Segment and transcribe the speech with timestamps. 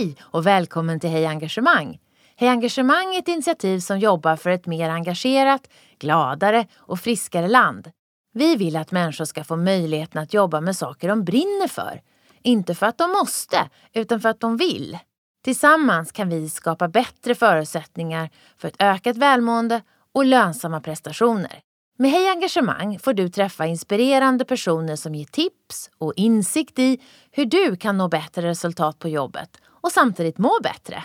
[0.00, 1.98] Hej och välkommen till Hej Engagemang!
[2.36, 5.68] Hej Engagemang är ett initiativ som jobbar för ett mer engagerat,
[5.98, 7.90] gladare och friskare land.
[8.32, 12.00] Vi vill att människor ska få möjligheten att jobba med saker de brinner för.
[12.42, 14.98] Inte för att de måste, utan för att de vill.
[15.44, 19.82] Tillsammans kan vi skapa bättre förutsättningar för ett ökat välmående
[20.14, 21.60] och lönsamma prestationer.
[21.98, 27.44] Med Hej Engagemang får du träffa inspirerande personer som ger tips och insikt i hur
[27.44, 31.04] du kan nå bättre resultat på jobbet och samtidigt må bättre.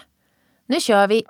[0.65, 1.25] Nu kör vi!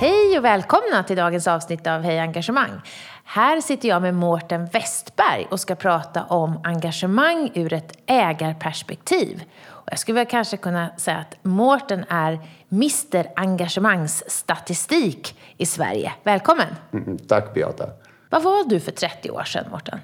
[0.00, 2.80] Hej och välkomna till dagens avsnitt av Hej Engagemang.
[3.24, 9.42] Här sitter jag med Mårten Westberg och ska prata om engagemang ur ett ägarperspektiv.
[9.66, 12.38] Och jag skulle väl kanske kunna säga att Mårten är
[12.72, 16.12] Mr Engagemangsstatistik i Sverige.
[16.22, 16.68] Välkommen!
[16.92, 17.88] Mm, tack Beata!
[18.30, 19.98] Vad var du för 30 år sedan, Mårten?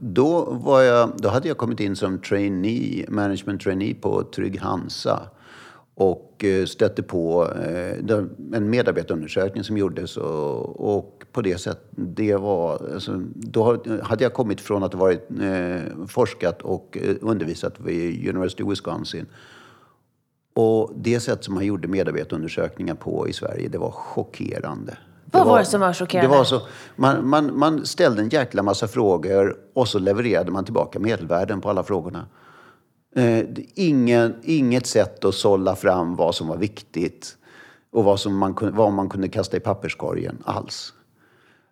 [0.00, 5.30] Då, var jag, då hade jag kommit in som trainee, management trainee på Trygg Hansa
[5.94, 8.16] och eh, stötte på eh,
[8.52, 14.34] en medarbetarundersökning som gjordes och, och på det sättet, det var, alltså, då hade jag
[14.34, 19.26] kommit från att ha varit eh, forskat och eh, undervisat vid University of Wisconsin.
[20.54, 24.96] Och det sätt som man gjorde medarbetarundersökningar på i Sverige, det var chockerande.
[25.32, 26.34] Vad var, det som var chockerande?
[26.34, 26.60] Det var så,
[26.96, 31.70] man, man, man ställde en jäkla massa frågor och så levererade man tillbaka medelvärden på
[31.70, 32.26] alla frågorna.
[33.16, 37.36] Eh, ingen, inget sätt att sålla fram vad som var viktigt
[37.92, 40.92] och vad, som man, vad man kunde kasta i papperskorgen alls.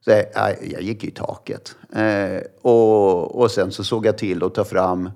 [0.04, 1.76] Så jag, jag gick i taket.
[1.92, 5.10] Eh, och, och sen så såg jag till att ta fram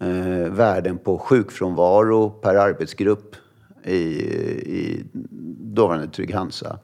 [0.00, 3.36] eh, värden på sjukfrånvaro per arbetsgrupp
[3.84, 5.04] i, i
[5.60, 6.78] dåvarande Trygg-Hansa.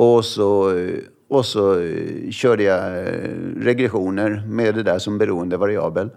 [0.00, 0.98] Och så, eh,
[1.28, 6.10] och så eh, körde jag eh, regressioner med det där som beroende variabel.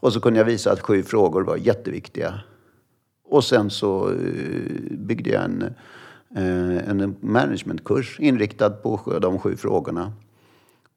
[0.00, 2.40] Och så kunde jag visa att sju frågor var jätteviktiga.
[3.24, 4.10] Och sen så
[4.90, 5.74] byggde jag en,
[6.86, 10.12] en managementkurs inriktad på de sju frågorna.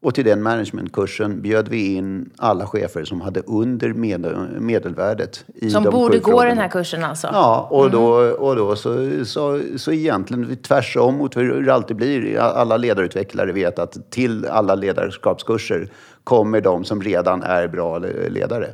[0.02, 5.46] Och till den managementkursen bjöd vi in alla chefer som hade under medel, medelvärdet.
[5.56, 7.30] I som de borde gå den här kursen alltså?
[7.34, 12.38] Ja, och då, och då så, så, så egentligen tvärsom mot hur det alltid blir.
[12.40, 15.90] Alla ledarutvecklare vet att till alla ledarskapskurser
[16.24, 17.98] kommer de som redan är bra
[18.30, 18.68] ledare.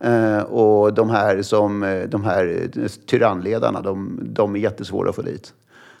[0.00, 2.68] Eh, och de här, som, de här
[3.06, 5.52] tyrannledarna, de, de är jättesvåra att få dit.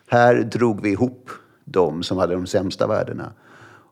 [0.08, 1.30] Här drog vi ihop
[1.64, 3.32] de som hade de sämsta värdena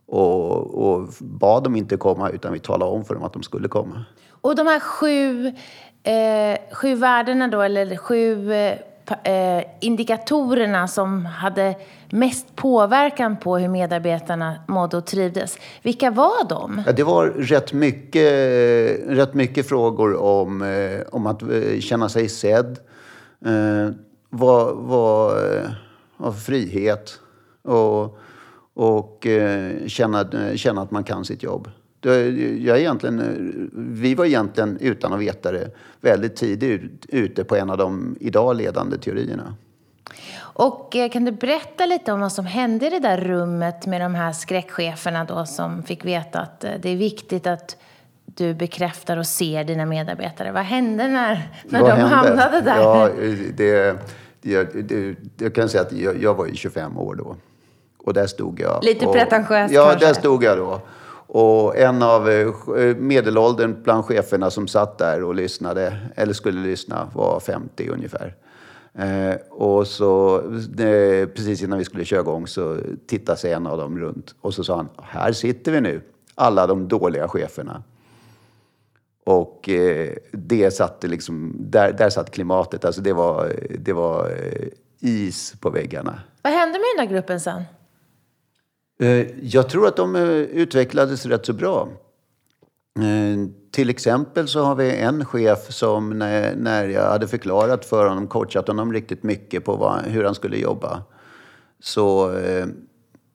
[0.06, 3.68] och, och bad dem inte komma utan vi talade om för dem att de skulle
[3.68, 4.04] komma.
[4.30, 5.46] Och de här sju,
[6.02, 8.52] eh, sju värdena då, eller sju
[9.24, 11.74] eh, indikatorerna som hade
[12.10, 15.58] mest påverkan på hur medarbetarna mådde och trivdes.
[15.82, 16.82] Vilka var de?
[16.86, 18.32] Ja, det var rätt mycket,
[19.08, 22.78] rätt mycket frågor om, eh, om att eh, känna sig sedd.
[23.46, 23.90] Eh,
[24.30, 25.34] vad, vad,
[26.16, 27.20] vad frihet
[27.62, 28.18] och
[28.76, 30.26] och eh, känna,
[30.56, 31.70] känna att man kan sitt jobb.
[32.00, 35.70] Jag egentligen, vi var egentligen, utan att veta det,
[36.00, 39.54] väldigt tidigt ute på en av de idag ledande teorierna.
[40.38, 44.00] Och eh, kan du berätta lite om vad som hände i det där rummet med
[44.00, 47.76] de här skräckcheferna då som fick veta att eh, det är viktigt att
[48.24, 50.52] du bekräftar och ser dina medarbetare.
[50.52, 52.16] Vad hände när, när vad de hände?
[52.16, 52.80] hamnade där?
[52.80, 53.10] Ja,
[53.56, 53.96] det,
[54.42, 57.36] det, det, jag kan säga att jag, jag var ju 25 år då.
[58.06, 58.84] Och där stod jag.
[58.84, 60.06] Lite och, pretentiöst Ja, kanske?
[60.06, 60.80] där stod jag då.
[61.28, 67.10] Och en av eh, medelåldern bland cheferna som satt där och lyssnade, eller skulle lyssna,
[67.14, 68.34] var 50 ungefär.
[68.94, 70.38] Eh, och så
[70.78, 74.54] eh, precis innan vi skulle köra igång så tittade sig en av dem runt och
[74.54, 76.00] så sa han, här sitter vi nu,
[76.34, 77.82] alla de dåliga cheferna.
[79.24, 84.68] Och eh, det satte liksom, där, där satt klimatet, alltså det var, det var eh,
[85.00, 86.20] is på väggarna.
[86.42, 87.62] Vad hände med den där gruppen sen?
[88.98, 91.88] Eh, jag tror att de eh, utvecklades rätt så bra.
[92.98, 98.28] Eh, till exempel så har vi en chef som när jag hade förklarat för honom,
[98.28, 101.02] coachat honom riktigt mycket på vad, hur han skulle jobba.
[101.80, 102.28] Så,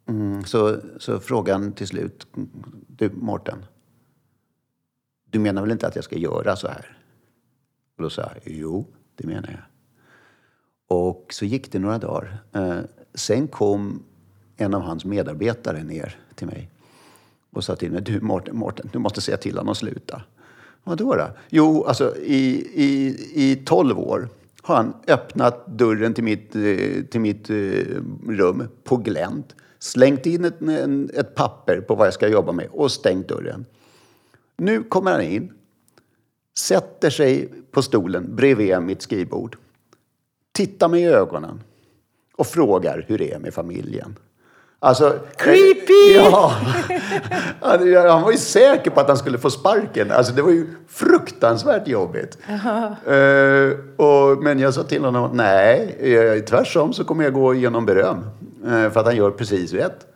[0.07, 2.27] mm, så, så frågade han till slut,
[2.87, 3.65] du Mårten,
[5.25, 6.97] du menar väl inte att jag ska göra så här?
[7.97, 9.61] Och då sa jag, jo, det menar jag.
[10.97, 12.43] Och så gick det några dagar.
[13.15, 14.03] Sen kom
[14.61, 16.69] en av hans medarbetare ner till mig
[17.51, 20.21] och sa till mig, du Mårten, Mårten du måste säga till honom att sluta.
[20.83, 21.27] Vadå då?
[21.49, 24.29] Jo, alltså i, i, i 12 år
[24.61, 27.55] har han öppnat dörren till mitt, eh, till mitt eh,
[28.27, 30.61] rum på glänt, slängt in ett,
[31.13, 33.65] ett papper på vad jag ska jobba med och stängt dörren.
[34.57, 35.53] Nu kommer han in,
[36.57, 39.57] sätter sig på stolen bredvid mitt skrivbord
[40.51, 41.63] tittar mig i ögonen
[42.35, 44.15] och frågar hur det är med familjen.
[44.83, 46.13] Alltså, Creepy!
[46.15, 46.55] Ja,
[47.61, 50.11] han, han var ju säker på att han skulle få sparken.
[50.11, 52.37] Alltså, det var ju fruktansvärt jobbigt.
[52.49, 57.85] Uh, och, men jag sa till honom, nej, eh, tvärtom så kommer jag gå igenom
[57.85, 58.25] beröm.
[58.65, 60.07] Uh, för att han gör precis rätt.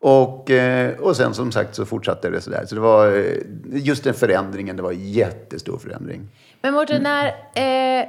[0.00, 2.64] Och, uh, och sen som sagt så fortsatte det sådär.
[2.66, 3.24] Så det var
[3.70, 6.28] just den förändringen, det var en jättestor förändring.
[6.62, 8.08] Men Mårten, när, eh,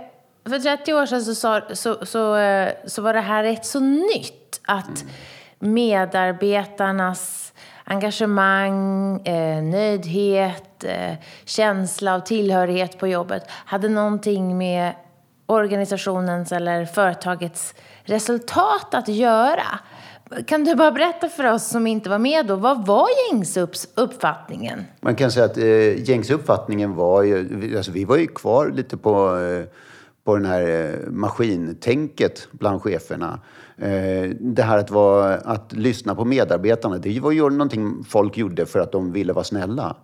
[0.49, 2.37] för 30 år sedan så, så, så, så,
[2.85, 4.61] så var det här rätt så nytt.
[4.67, 5.11] Att mm
[5.61, 7.53] medarbetarnas
[7.83, 11.15] engagemang, eh, nöjdhet, eh,
[11.45, 14.93] känsla av tillhörighet på jobbet hade någonting med
[15.45, 17.73] organisationens eller företagets
[18.03, 19.79] resultat att göra.
[20.47, 24.85] Kan du bara berätta för oss som inte var med då, vad var gängse uppfattningen?
[25.01, 28.97] Man kan säga att eh, gängse uppfattningen var ju, alltså vi var ju kvar lite
[28.97, 29.65] på, eh,
[30.23, 33.39] på den här eh, maskintänket bland cheferna.
[33.81, 38.65] Eh, det här att, vara, att lyssna på medarbetarna, det var ju någonting folk gjorde
[38.65, 39.95] för att de ville vara snälla.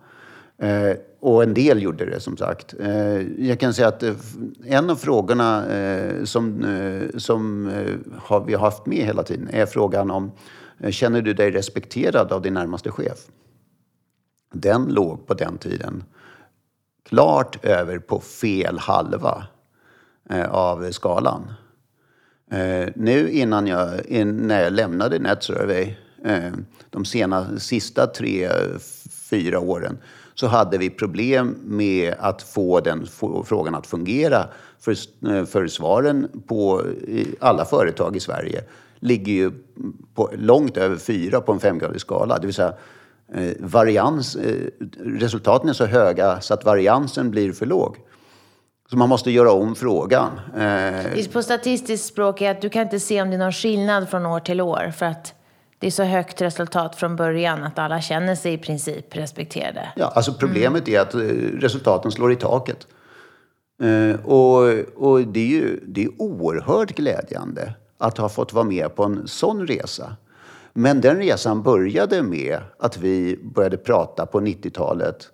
[0.58, 2.74] Eh, och en del gjorde det som sagt.
[2.80, 4.14] Eh, jag kan säga att eh,
[4.64, 6.64] en av frågorna eh, som,
[7.16, 7.70] som
[8.18, 10.32] har vi har haft med hela tiden är frågan om
[10.90, 13.18] Känner du dig respekterad av din närmaste chef?
[14.52, 16.04] Den låg på den tiden
[17.08, 19.46] klart över på fel halva
[20.50, 21.52] av skalan.
[22.50, 26.52] Eh, nu innan jag, in, när jag lämnade NetSurvey, eh,
[26.90, 28.48] de sena, sista tre,
[29.30, 29.98] fyra åren,
[30.34, 33.06] så hade vi problem med att få den
[33.44, 34.48] frågan att fungera.
[34.80, 34.94] För,
[35.28, 36.82] eh, för svaren på
[37.40, 38.64] alla företag i Sverige
[39.00, 39.52] ligger ju
[40.14, 42.38] på, långt över fyra på en femgradig skala.
[42.38, 42.74] Det vill säga,
[43.34, 47.96] eh, varians, eh, resultaten är så höga så att variansen blir för låg.
[48.90, 50.40] Så man måste göra om frågan.
[50.56, 51.30] Eh...
[51.32, 54.26] På statistiskt språk är att du kan inte se om det är någon skillnad från
[54.26, 54.92] år till år.
[54.96, 55.34] För att
[55.78, 59.88] det är så högt resultat från början att alla känner sig i princip respekterade.
[59.96, 61.00] Ja, alltså problemet mm.
[61.00, 61.20] är att eh,
[61.60, 62.86] resultaten slår i taket.
[63.82, 64.62] Eh, och,
[64.96, 69.28] och det är ju det är oerhört glädjande att ha fått vara med på en
[69.28, 70.16] sån resa.
[70.72, 75.30] Men den resan började med att vi började prata på 90-talet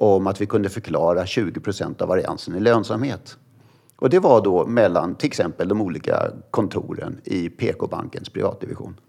[0.00, 3.36] om att vi kunde förklara 20 procent av variansen i lönsamhet.
[3.96, 9.00] Och det var då mellan till exempel de olika kontoren i PK-bankens privatdivision.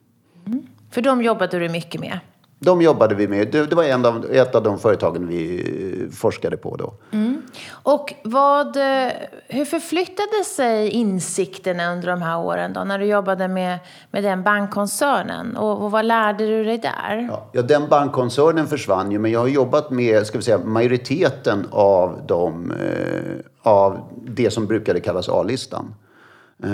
[0.46, 0.64] Mm.
[0.90, 2.20] För de jobbade du mycket med?
[2.64, 3.48] De jobbade vi med.
[3.52, 5.62] Det, var en av, ett av de företagen vi
[6.02, 6.94] eh, forskade på då.
[7.12, 7.42] Mm.
[7.72, 9.12] Och vad, eh,
[9.48, 13.80] hur förflyttade sig insikterna under de här åren då, när du jobbade med,
[14.12, 15.58] med den bankkoncernen?
[15.58, 17.28] Och, och vad lärde du dig där?
[17.32, 21.68] Ja, ja, den bankkoncernen försvann ju, men jag har jobbat med ska vi säga, majoriteten
[21.72, 25.94] av, de, eh, av det som brukade kallas A-listan.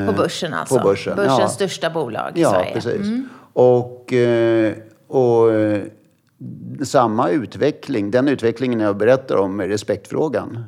[0.07, 0.77] På börsen alltså?
[0.77, 1.47] På börsen, Börsens ja.
[1.47, 2.73] största bolag i ja, Sverige.
[2.73, 3.01] Precis.
[3.01, 3.29] Mm.
[3.53, 4.73] Och eh,
[5.07, 5.83] och eh,
[6.83, 10.63] samma utveckling, den utvecklingen jag berättar om med respektfrågan,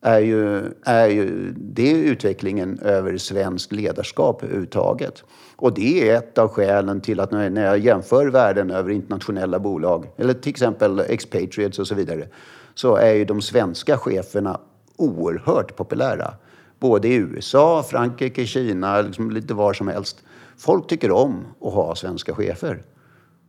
[0.00, 5.24] är ju, är ju det är utvecklingen över svensk ledarskap överhuvudtaget.
[5.56, 10.06] Och det är ett av skälen till att när jag jämför världen över internationella bolag,
[10.16, 12.28] eller till exempel expatriates och så vidare,
[12.74, 14.60] så är ju de svenska cheferna
[14.96, 16.34] oerhört populära.
[16.78, 20.22] Både i USA, Frankrike, Kina, liksom lite var som helst.
[20.58, 22.82] Folk tycker om att ha svenska chefer.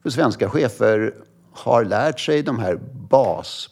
[0.03, 1.13] För svenska chefer
[1.51, 2.79] har lärt sig de här
[3.10, 3.70] bas,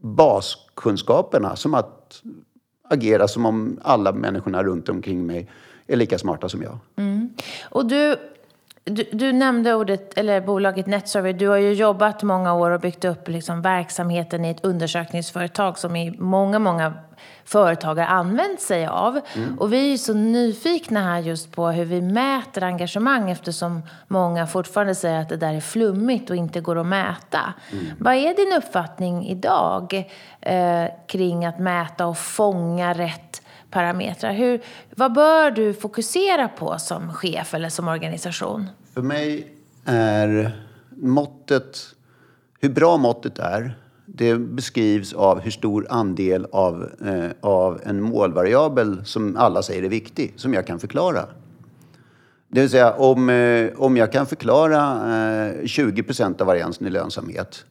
[0.00, 2.22] baskunskaperna som att
[2.88, 5.50] agera som om alla människorna runt omkring mig
[5.86, 6.78] är lika smarta som jag.
[6.96, 7.34] Mm.
[7.70, 8.16] Och du,
[8.84, 11.32] du, du, nämnde ordet, eller bolaget NetSurvey.
[11.32, 15.96] Du har ju jobbat många år och byggt upp liksom verksamheten i ett undersökningsföretag som
[15.96, 16.94] i många, många
[17.44, 19.20] företag har använt sig av.
[19.34, 19.58] Mm.
[19.58, 24.94] Och vi är så nyfikna här just på hur vi mäter engagemang eftersom många fortfarande
[24.94, 27.54] säger att det där är flummigt och inte går att mäta.
[27.72, 27.84] Mm.
[27.98, 30.10] Vad är din uppfattning idag
[30.40, 33.41] eh, kring att mäta och fånga rätt
[33.72, 34.32] parametrar?
[34.32, 34.60] Hur,
[34.96, 38.68] vad bör du fokusera på som chef eller som organisation?
[38.94, 39.48] För mig
[39.84, 40.52] är
[40.96, 41.78] måttet,
[42.60, 43.76] hur bra måttet är,
[44.06, 49.88] det beskrivs av hur stor andel av, eh, av en målvariabel som alla säger är
[49.88, 51.26] viktig, som jag kan förklara.
[52.48, 54.80] Det vill säga, om, eh, om jag kan förklara
[55.48, 57.64] eh, 20 procent av variansen i lönsamhet,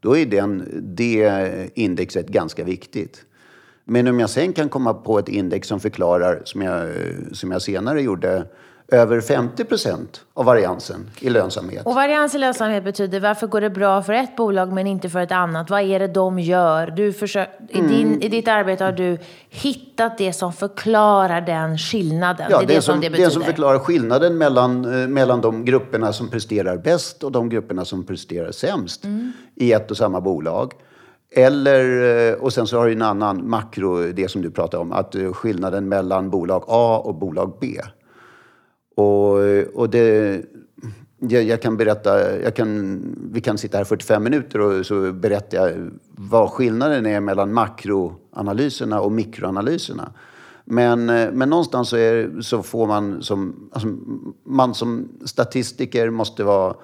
[0.00, 3.24] då är den, det indexet ganska viktigt.
[3.88, 6.88] Men om jag sen kan komma på ett index som förklarar, som jag,
[7.32, 8.46] som jag senare gjorde,
[8.88, 11.86] över 50 procent av variansen i lönsamhet.
[11.86, 15.20] Och varians i lönsamhet betyder varför går det bra för ett bolag men inte för
[15.20, 15.70] ett annat?
[15.70, 16.86] Vad är det de gör?
[16.86, 17.90] Du försök, i, Mm.
[17.90, 19.18] din, I ditt arbete har du
[19.50, 22.46] hittat det som förklarar den skillnaden.
[22.50, 23.30] Ja, det är det, som det det betyder.
[23.30, 28.04] som förklarar skillnaden mellan, eh, mellan de grupperna som presterar bäst och de grupperna som
[28.06, 29.32] presterar sämst Mm.
[29.54, 30.72] i ett och samma bolag.
[31.38, 34.92] Eller, eh, och sen så har du en annan makro, det som du pratade om,
[34.92, 37.80] att eh, skillnaden mellan bolag A och bolag B.
[38.96, 40.42] Och, eh, och det,
[41.18, 43.00] jag, jag kan berätta, jag kan,
[43.32, 49.00] vi kan sitta här 45 minuter och så berättar jag vad skillnaden är mellan makroanalyserna
[49.00, 50.12] och mikroanalyserna.
[50.64, 53.88] Men, men någonstans så, är, så får man som, alltså,
[54.44, 56.74] man som statistiker måste vara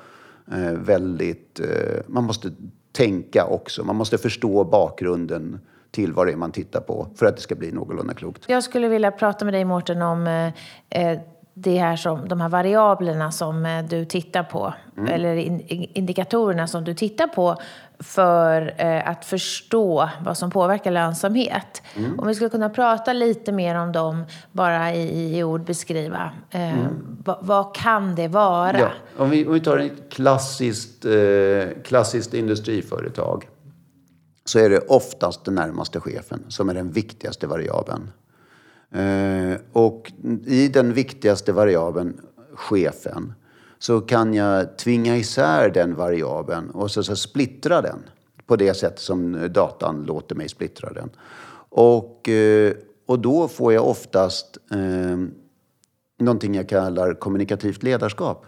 [0.53, 2.51] eh, väldigt, eh, man måste
[2.93, 3.85] tänka också.
[3.85, 7.55] Man måste förstå bakgrunden till vad det är man tittar på för att det ska
[7.55, 8.45] bli någorlunda klokt.
[8.49, 11.19] Jag skulle vilja prata med dig Mårten om eh, eh
[11.55, 14.75] det här som, de här variablerna som eh, du tittar på.
[14.97, 15.15] Mm.
[15.15, 15.61] Eller in,
[15.95, 17.57] indikatorerna som du tittar på
[17.99, 21.83] för eh, att förstå vad som påverkar lönsamhet.
[21.97, 22.19] Mm.
[22.21, 26.31] Om vi skulle kunna prata lite mer om dem, bara i, i ord beskriva.
[26.51, 26.75] Eh,
[27.25, 28.71] vad, vad kan det vara?
[28.71, 28.81] Mm.
[28.81, 28.91] Ja,
[29.25, 33.49] om, vi, om vi tar ett klassiskt, eh, klassiskt industriföretag
[34.45, 38.11] så är det oftast den närmaste chefen som är den viktigaste variabeln.
[38.93, 40.13] Eh, och
[40.47, 42.21] i den viktigaste variabeln,
[42.55, 43.33] chefen,
[43.79, 47.99] så kan jag tvinga isär den variabeln och så, så splittra den
[48.47, 51.11] på det sätt som datan låter mig splittra den.
[51.69, 52.73] Och, eh,
[53.07, 55.19] och då får jag oftast eh,
[56.19, 58.47] någonting jag kallar kommunikativt ledarskap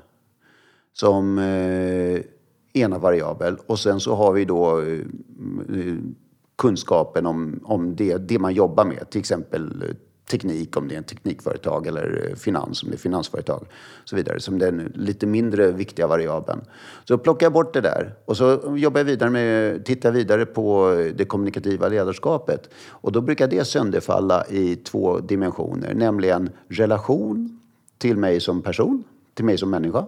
[0.92, 2.20] som eh,
[2.82, 3.56] ena variabel.
[3.66, 4.98] Och sen så har vi då eh,
[6.56, 9.10] kunskapen om, om det, det man jobbar med.
[9.10, 9.94] Till exempel
[10.26, 13.60] teknik om det är en teknikföretag eller eh, finans om det är finansföretag.
[14.02, 16.60] Och så vidare, som den lite mindre viktiga variabeln.
[17.04, 20.92] Så plockar jag bort det där och så jobbar jag vidare med, tittar vidare på
[20.92, 22.70] eh, det kommunikativa ledarskapet.
[22.88, 27.60] Och då brukar det sönderfalla i två dimensioner, nämligen relation
[27.98, 29.04] till mig som person,
[29.34, 30.06] till mig som människa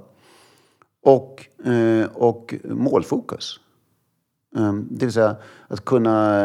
[1.02, 3.61] och, eh, och målfokus.
[4.56, 5.37] Ehm, det vill säga
[5.68, 6.38] att kunna,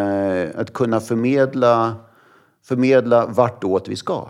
[0.55, 1.95] att kunna förmedla,
[2.63, 4.27] förmedla vartåt vi ska.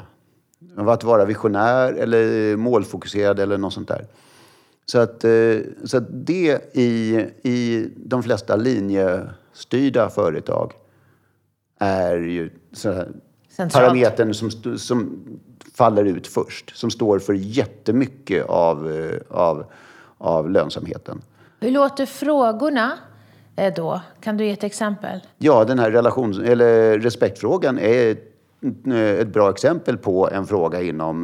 [0.77, 4.05] Att vara visionär eller målfokuserad eller något sånt där.
[4.85, 10.73] Så att, eh, så att det i, i de flesta linjestyrda företag
[11.79, 13.73] är ju Centralt.
[13.73, 15.23] parametern som, som
[15.73, 16.77] faller ut först.
[16.77, 19.65] Som står för jättemycket av, eh, av,
[20.17, 21.21] av lönsamheten.
[21.59, 22.97] Hur låter frågorna
[23.75, 24.01] då?
[24.21, 25.19] Kan du ge ett exempel?
[25.37, 28.87] Ja, den här relations, eller respektfrågan är ett,
[29.19, 31.23] ett bra exempel på en fråga inom,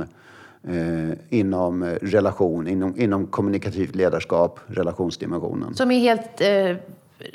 [0.68, 5.76] eh, inom relation, inom, inom kommunikativt ledarskap, relationsdimensionen.
[5.76, 6.76] Som är helt eh,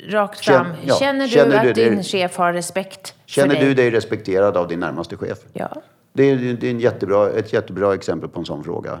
[0.09, 0.67] rakt fram.
[0.85, 3.69] ja, Känner du känner att du din chef har respekt Känner för dig?
[3.69, 5.37] du dig respekterad av din närmaste chef?
[5.53, 5.69] Ja.
[6.13, 8.99] Det är, det är en jättebra, ett jättebra exempel på en sån fråga.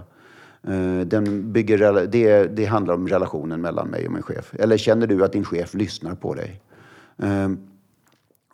[0.67, 4.53] Eh, den bygger, det, det handlar om relationen mellan mig och min chef.
[4.59, 6.61] Eller känner du att din chef lyssnar på dig?
[7.17, 7.67] Ehm,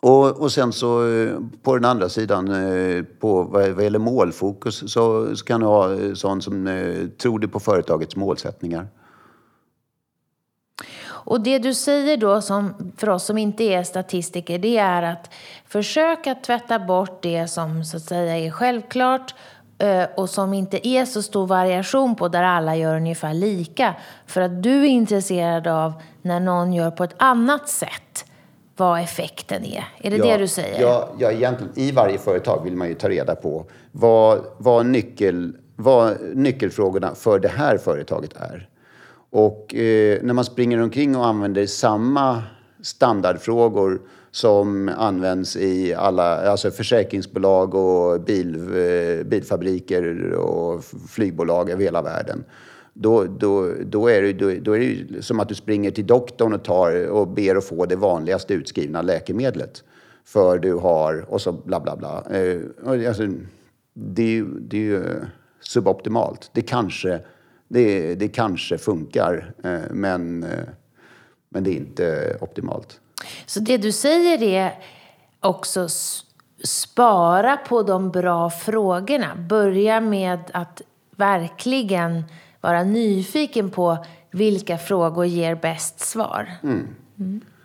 [0.00, 4.92] och, och sen så eh, på den andra sidan, eh, på vad, vad gäller målfokus,
[4.92, 8.86] så, så kan du ha sån som tror du på företagets målsättningar?
[11.08, 15.30] Och det du säger då som, för oss som inte är statistiker, det är att
[15.66, 19.34] försöka tvätta bort det som så att säga är självklart
[20.14, 23.94] och som inte är så stor variation på där alla gör ungefär lika.
[24.26, 28.24] För att du är intresserad av när någon gör på ett annat sätt,
[28.76, 29.84] vad effekten är.
[29.98, 30.80] Är det det du säger?
[30.82, 35.56] Ja, ja, egentligen i varje företag vill man ju ta reda på vad, vad, nyckel,
[35.76, 38.68] vad nyckelfrågorna för det här företaget är.
[39.30, 42.42] Och eh, när man springer omkring och använder samma
[42.82, 52.02] standardfrågor som används i alla, alltså försäkringsbolag och bil, eh, bilfabriker och flygbolag över hela
[52.02, 52.44] världen.
[52.94, 56.06] Då, då, då, är det, då, då är det ju som att du springer till
[56.06, 59.84] doktorn och, tar, och ber att få det vanligaste utskrivna läkemedlet.
[60.24, 62.24] För du har, och så bla bla bla.
[62.30, 62.58] Eh,
[62.96, 63.28] det- alltså,
[63.94, 65.16] det, är ju- det är ju eh,
[65.60, 66.50] suboptimalt.
[66.54, 67.20] Det kanske,
[67.68, 69.52] det, det kanske funkar,
[69.90, 70.46] men,
[71.50, 73.00] men det är inte optimalt.
[73.46, 74.78] Så det du säger är
[75.40, 75.88] också
[76.64, 79.36] spara på de bra frågorna.
[79.36, 80.82] Börja med att
[81.16, 82.24] verkligen
[82.60, 86.48] vara nyfiken på vilka frågor ger bäst svar.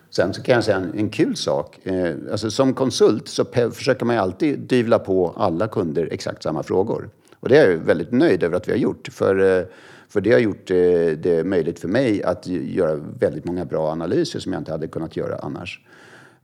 [0.09, 1.85] Sen så kan jag säga en, en kul sak.
[1.85, 6.63] Eh, alltså som konsult så försöker man ju alltid dyvla på alla kunder exakt samma
[6.63, 7.09] frågor.
[7.39, 9.07] Och det är jag väldigt nöjd över att vi har gjort.
[9.11, 9.65] För, eh,
[10.09, 10.77] för det har gjort eh,
[11.17, 15.17] det möjligt för mig att göra väldigt många bra analyser som jag inte hade kunnat
[15.17, 15.81] göra annars.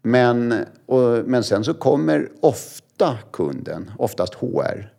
[0.01, 0.53] Men,
[0.85, 4.93] och, men sen så kommer ofta kunden, oftast HR,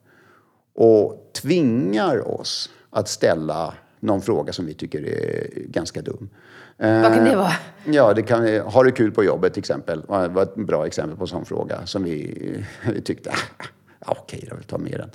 [0.74, 6.28] och tvingar oss att ställa någon fråga som vi tycker är ganska dum.
[6.76, 7.52] Vad kan det vara?
[7.84, 10.00] Ja, det kan, har du kul på jobbet till exempel?
[10.00, 13.30] Det var ett bra exempel på en sån fråga som vi, vi tyckte,
[14.06, 15.10] ja, okej då, vi tar med den.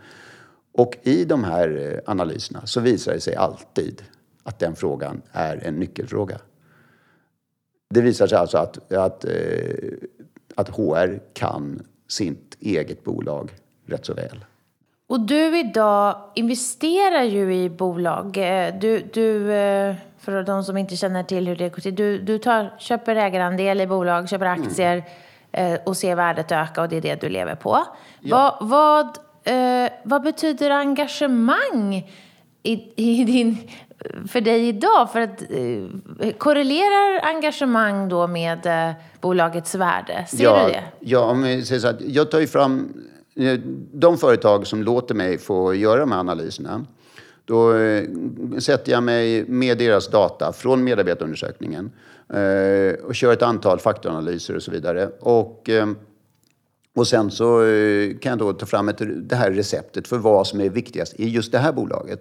[0.78, 4.04] Och i de här eh, analyserna så visar det sig alltid
[4.44, 6.38] att den frågan är en nyckelfråga.
[7.90, 9.32] Det visar sig alltså att, att, eh,
[10.56, 13.52] att HR kan sitt eget bolag
[13.86, 14.46] rätt så väl.
[15.08, 18.38] Och du idag investerar ju i bolag.
[18.38, 19.48] Eh, du, du,
[20.20, 21.96] för de som inte känner till hur det går till.
[21.96, 25.04] Du, du tar, köper ägarandel i bolag, köper aktier
[25.52, 25.80] mm.
[25.86, 27.84] och ser värdet öka och det är det du lever på.
[28.22, 28.58] Ja.
[28.60, 32.12] Vad, vad eh, vad betyder engagemang
[32.64, 33.58] i, i din,
[34.28, 35.12] för dig idag?
[35.12, 40.26] För att, eh, korrelerar engagemang då med eh, bolagets värde?
[40.28, 40.84] Ser ja, du det?
[41.00, 42.94] Ja, om vi säger så att jag tar ju fram
[43.36, 43.60] eh,
[43.94, 46.86] de företag som låter mig få göra de här analyserna.
[47.46, 48.04] Då eh,
[48.60, 51.92] sätter jag mig med deras data från medarbetarundersökningen
[52.34, 55.10] eh, och kör ett antal faktoranalyser och så vidare.
[55.20, 55.70] Och
[56.98, 60.48] och sen så eh, kan jag då ta fram ett, det här receptet för vad
[60.48, 62.20] som är viktigast i just det här bolaget.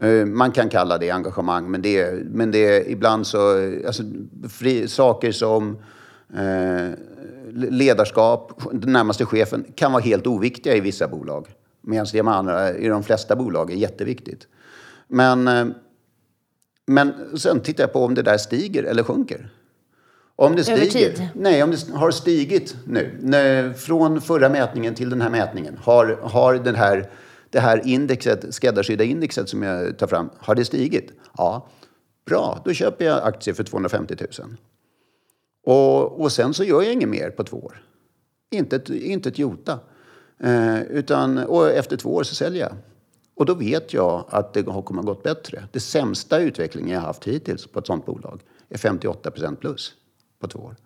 [0.00, 3.58] Eh, man kan kalla det engagemang, men det är, men det är ibland så...
[3.58, 4.02] Eh, alltså,
[4.48, 5.78] fri, saker som
[6.34, 6.90] eh,
[7.52, 11.46] ledarskap, den närmaste chefen, kan vara helt oviktiga i vissa bolag.
[11.80, 14.46] Medan det andra, i de flesta bolag är jätteviktigt.
[15.08, 15.66] Men, eh,
[16.86, 19.50] men sen tittar jag på om det där stiger eller sjunker.
[20.36, 21.28] Om det stiger, Över tid?
[21.34, 23.74] Nej, om det har stigit nu.
[23.76, 25.78] Från förra mätningen till den här mätningen.
[25.82, 27.10] Har, har den här,
[27.50, 31.12] det här indexet, skräddarsydda indexet som jag tar fram, har det stigit?
[31.36, 31.68] Ja.
[32.26, 34.56] Bra, då köper jag aktier för 250 000.
[35.64, 37.84] Och, och sen så gör jag inget mer på två år.
[38.50, 39.78] Inte ett, inte ett jota.
[40.42, 42.72] Eh, utan, och efter två år så säljer jag.
[43.34, 45.68] Och då vet jag att det kommer att gått bättre.
[45.72, 49.94] Det sämsta utvecklingen jag haft hittills på ett sånt bolag är 58% plus
[50.42, 50.76] på två år.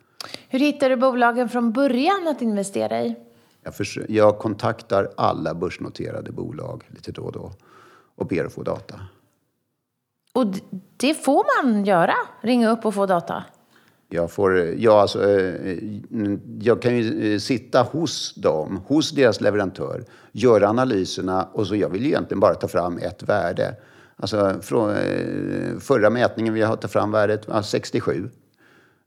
[0.49, 3.17] Hur hittar du bolagen från början att investera i?
[3.63, 7.53] Jag, försöker, jag kontaktar alla börsnoterade bolag lite då och då
[8.17, 9.01] och ber att få data.
[10.33, 10.47] Och
[10.97, 12.15] det får man göra?
[12.41, 13.45] Ringa upp och få data?
[14.09, 15.79] Jag, får, ja, alltså, eh,
[16.61, 21.89] jag kan ju eh, sitta hos dem, hos deras leverantör, göra analyserna och så jag
[21.89, 23.75] vill egentligen bara ta fram ett värde.
[24.17, 28.31] Alltså från eh, förra mätningen vi har tagit fram värdet var 67.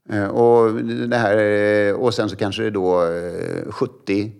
[0.08, 4.32] Eh, och, det här, eh, och sen så kanske det är då eh, 70,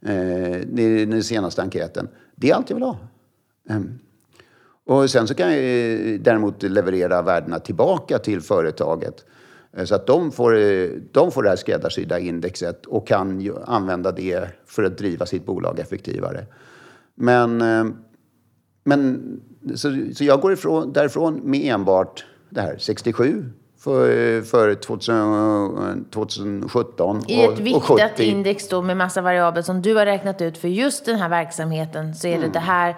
[0.00, 2.08] är den senaste enkäten.
[2.36, 2.98] Det är allt jag vill ha.
[3.70, 3.98] Ehm.
[4.86, 9.24] Och sen så kan jag däremot leverera värdena tillbaka till företaget.
[9.84, 10.52] Så att de får,
[11.12, 15.78] de får det här skräddarsydda indexet och kan använda det för att driva sitt bolag
[15.78, 16.46] effektivare.
[17.14, 17.56] Men,
[18.84, 19.40] men
[19.74, 23.44] så, så jag går ifrån, därifrån med enbart det här 67
[23.88, 27.22] för, för 2000, 2017.
[27.28, 31.04] I ett viktat index då med massa variabler som du har räknat ut för just
[31.04, 32.46] den här verksamheten så är mm.
[32.46, 32.96] det det här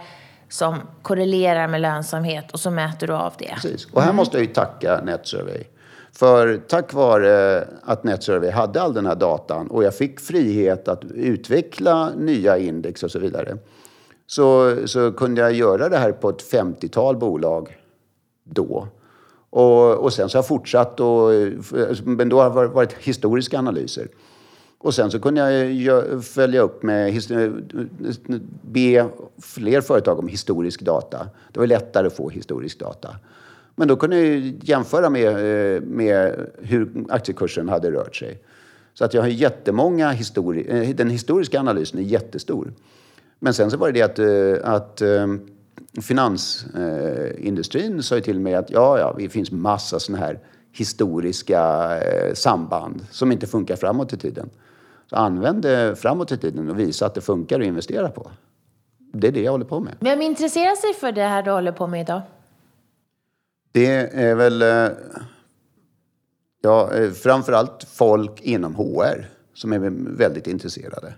[0.49, 3.55] som korrelerar med lönsamhet och så mäter du av det.
[3.55, 3.87] Precis.
[3.93, 4.17] Och här mm.
[4.17, 5.65] måste jag ju tacka NetSurvey.
[6.13, 11.05] För tack vare att NetSurvey hade all den här datan och jag fick frihet att
[11.05, 13.57] utveckla nya index och så vidare
[14.27, 17.77] så, så kunde jag göra det här på ett 50-tal bolag
[18.45, 18.89] då.
[19.51, 21.31] Och, och sen så har jag fortsatt, och,
[22.05, 24.09] men då har det varit historiska analyser.
[24.79, 27.23] Och sen så kunde jag följa upp med,
[28.63, 29.09] be
[29.43, 31.27] fler företag om historisk data.
[31.53, 33.17] Det var lättare att få historisk data.
[33.75, 38.39] Men då kunde jag jämföra med, eh, med hur aktiekursen hade rört sig.
[38.95, 42.73] Så att jag har jättemånga histori eh, den historiska analysen är jättestor.
[43.39, 45.03] Men sen så var det det att, eh, att
[46.03, 50.39] finansindustrin sa ju till mig att ja, ja, det finns massa sådana här
[50.73, 54.51] historiska eh, samband som inte funkar framåt i tiden.
[55.11, 58.31] Så använd det framåt i tiden och visa att det funkar att investera på.
[59.13, 59.97] Det är det jag håller på med.
[60.01, 62.23] Vem intresserar sig för det här du håller på med idag?
[63.73, 64.89] Det är väl eh,
[66.61, 69.79] ja, eh, framförallt folk inom HR som är
[70.17, 71.15] väldigt intresserade.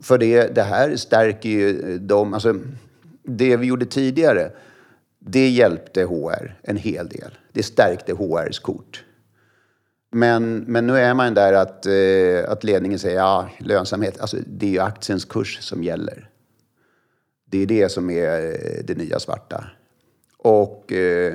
[0.00, 2.34] För det, det här stärker ju eh, dem.
[2.34, 2.54] Alltså,
[3.22, 4.50] det vi gjorde tidigare,
[5.18, 7.38] det hjälpte HR en hel del.
[7.52, 9.04] Det stärkte HRs kort.
[10.10, 14.66] Men, men nu är man där att, eh, att ledningen säger ja, lönsamhet, alltså det
[14.66, 16.30] är ju aktiens kurs som gäller.
[17.44, 19.64] Det är det som är eh, det nya svarta.
[20.38, 21.34] Och, eh,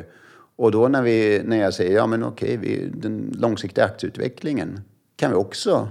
[0.55, 4.79] och då när, vi, när jag säger ja men okej, vi, den långsiktiga aktieutvecklingen
[5.15, 5.89] kan vi också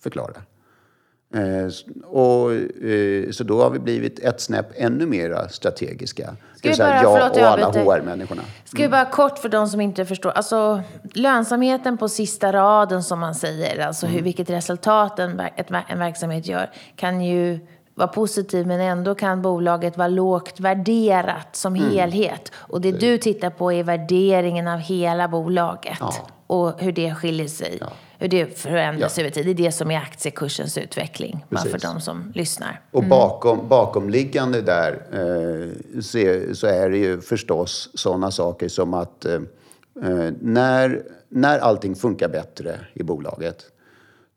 [0.00, 0.42] förklara.
[1.34, 6.36] Eh, och, eh, så då har vi blivit ett snäpp ännu mer strategiska.
[6.56, 7.70] Ska vi bara- jag förlåt, och alla.
[7.70, 8.42] HR-människorna.
[8.64, 10.30] Ska vi bara kort för de som inte förstår.
[10.30, 10.80] Alltså,
[11.14, 15.42] lönsamheten på sista raden som man säger, alltså hur, vilket resultat en,
[15.88, 17.58] en verksamhet gör, kan ju
[17.94, 22.52] vara positiv men ändå kan bolaget vara lågt värderat som helhet.
[22.56, 26.14] Och det du tittar på är värderingen av hela bolaget Ja.
[26.46, 27.80] och hur det skiljer sig.
[28.18, 29.22] Hur det förändras Ja.
[29.22, 29.46] över tid.
[29.46, 31.90] Det är det som är aktiekursens utveckling, bara för Precis.
[31.90, 32.80] de som lyssnar.
[32.90, 36.18] Och bakom, bakomliggande där eh, så,
[36.54, 39.34] så är det ju förstås sådana saker som att eh,
[40.02, 43.64] eh, när, när allting funkar bättre i bolaget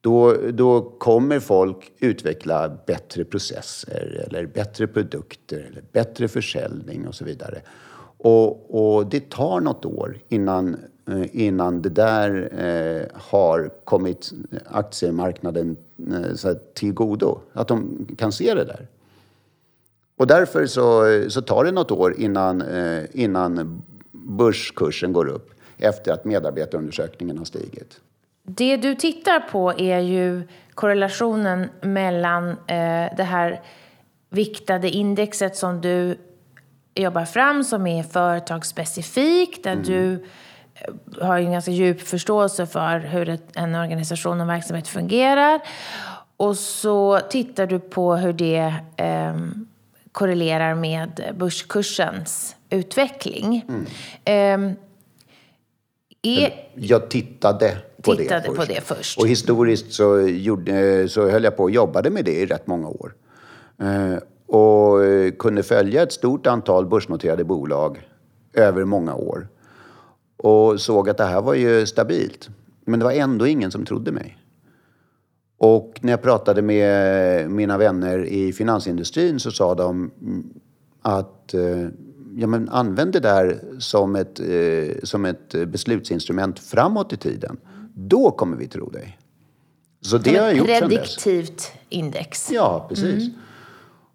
[0.01, 7.25] då, då kommer folk utveckla bättre processer eller bättre produkter eller bättre försäljning och så
[7.25, 7.61] vidare.
[8.17, 10.77] Och, och det tar något år innan,
[11.31, 14.31] innan det där eh, har kommit
[14.65, 15.77] aktiemarknaden
[16.11, 17.39] eh, så här, till godo.
[17.53, 18.87] Att de kan se det där.
[20.17, 26.11] Och därför så, så tar det något år innan, eh, innan börskursen går upp efter
[26.11, 27.99] att medarbetarundersökningen har stigit.
[28.43, 30.41] Det du tittar på är ju
[30.73, 33.61] korrelationen mellan eh, det här
[34.29, 36.17] viktade indexet som du
[36.95, 40.19] jobbar fram som är företagsspecifikt, där du eh,
[41.21, 45.59] har en ganska djup förståelse för hur en organisation och verksamhet fungerar.
[46.37, 49.67] Och så tittar du på hur det ehm,
[50.11, 53.65] korrelerar med börskursens utveckling.
[54.25, 54.75] Ehm,
[56.21, 58.57] är, Jag tittade på Tittade det först.
[58.57, 59.19] på det först.
[59.19, 62.87] Och historiskt så, gjorde, så höll jag på och jobbade med det i rätt många
[62.87, 63.13] år.
[63.81, 64.17] Eh,
[64.47, 68.07] och eh, kunde följa ett stort antal börsnoterade bolag
[68.53, 69.47] över många år.
[70.43, 72.49] Och såg att det här var ju stabilt.
[72.85, 74.37] Men det var ändå ingen som trodde mig.
[75.57, 80.53] Och när jag pratade med mina vänner i finansindustrin så sa de mm,
[81.01, 81.87] att eh,
[82.35, 87.57] ja, men använd det där som ett, eh, som ett beslutsinstrument framåt i tiden.
[87.93, 89.17] Då kommer vi tro dig.
[90.01, 91.15] Så det har jag gjort sedan dess.
[91.15, 92.51] prediktivt index.
[92.51, 93.29] Ja, precis.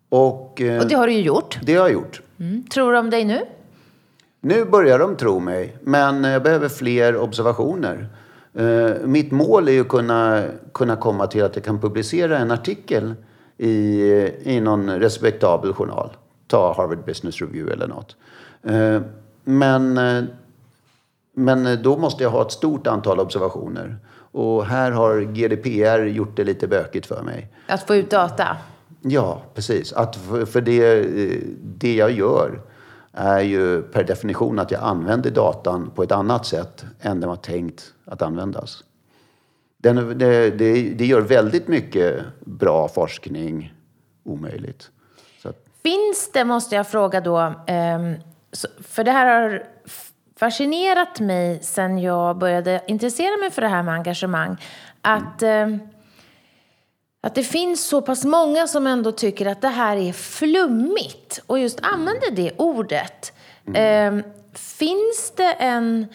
[0.08, 1.58] Och, eh, Och det har du ju gjort.
[1.62, 2.22] det har jag gjort.
[2.70, 3.40] Tror de dig nu?
[4.46, 8.08] Nu börjar de tro mig, men jag behöver fler observationer.
[8.54, 12.50] Eh, mitt mål är ju att kunna, kunna komma till att jag kan publicera en
[12.50, 13.14] artikel
[13.58, 14.02] i,
[14.42, 16.10] i någon respektabel journal.
[16.46, 18.16] Ta Harvard Business Review eller något.
[18.62, 19.00] Eh,
[19.44, 20.24] men, eh,
[21.34, 23.96] men då måste jag ha ett stort antal observationer.
[24.32, 27.48] Och här har GDPR gjort det lite bökigt för mig.
[27.66, 28.56] Att få ut data?
[29.02, 29.92] Ja, precis.
[29.92, 32.60] Att för, det, eh, det jag gör
[33.16, 37.36] är ju per definition att jag använder datan på ett annat sätt än den var
[37.36, 38.84] tänkt att användas.
[39.78, 43.74] Den, det, det, det gör väldigt mycket bra forskning
[44.24, 44.90] omöjligt.
[45.42, 48.14] Så att, Finns det, måste jag fråga då, ehm,
[48.80, 49.62] för det här har
[50.36, 54.56] fascinerat mig sen jag började intressera mig för det här med engagemang,
[55.00, 55.78] att, mm
[57.26, 61.58] att det finns så pass många som ändå tycker att det här är flummigt och
[61.58, 63.32] just använder det ordet.
[63.74, 64.22] Ehm,
[64.54, 66.06] finns det en,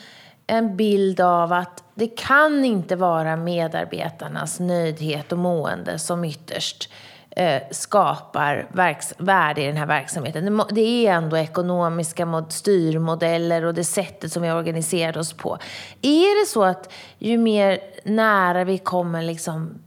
[0.47, 6.89] en bild av att det kan inte vara medarbetarnas nöjdhet och mående som ytterst
[7.29, 10.45] eh, skapar verks- värde i den här verksamheten.
[10.45, 15.33] Det, må- det är ändå ekonomiska mod- styrmodeller och det sättet som vi organiserar oss
[15.33, 15.57] på.
[16.01, 19.79] Är det så att ju mer nära vi kommer liksom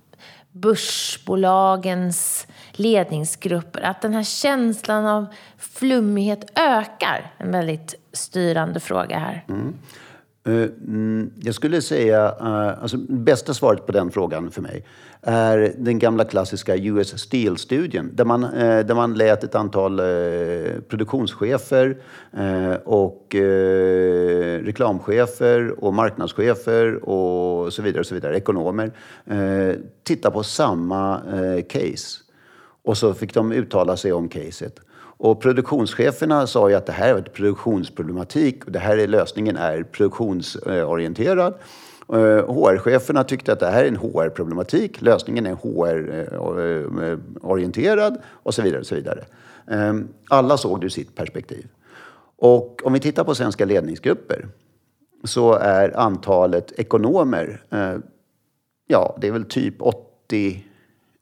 [0.54, 5.26] börsbolagens ledningsgrupper, att den här känslan av
[5.58, 7.32] flummighet ökar?
[7.38, 9.44] En väldigt styrande fråga här.
[9.48, 9.74] Mm,
[10.46, 14.84] Eh, mm, jag skulle säga, eh, alltså bästa svaret på den frågan för mig
[15.22, 20.00] är den gamla klassiska US Steel-studien där man, eh, där man lät ett antal
[20.88, 21.96] produktionschefer
[22.84, 23.34] och
[24.64, 28.92] reklamchefer och marknadschefer och så vidare, och så vidare ekonomer,
[30.02, 31.20] titta på samma
[31.68, 32.20] case.
[32.84, 34.80] Och så fick de uttala sig om caset.
[35.16, 39.56] Och produktionscheferna sa ju att det här är ett produktionsproblematik och det här är lösningen
[39.56, 41.54] är produktionsorienterad.
[42.12, 48.62] Eh, HR-cheferna tyckte att det här är en HR-problematik, lösningen är HR-orienterad eh, och så
[48.62, 48.80] vidare.
[48.80, 49.24] Och så vidare.
[49.70, 49.94] Eh,
[50.28, 51.66] alla såg det ur sitt perspektiv.
[52.36, 54.48] Och om vi tittar på svenska ledningsgrupper
[55.24, 57.62] så är antalet ekonomer,
[58.86, 60.64] ja, det är väl typ 80